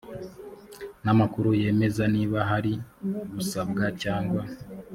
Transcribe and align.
n 1.03 1.05
amakuru 1.13 1.49
yemeza 1.61 2.03
niba 2.15 2.39
hari 2.49 2.73
gusabwa 3.35 3.85
cyangwa 4.01 4.41